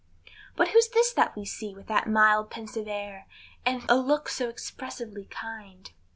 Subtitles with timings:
[0.55, 3.27] But who's this that we see, with that mild pensive air,
[3.67, 5.91] And a look so expressively kind?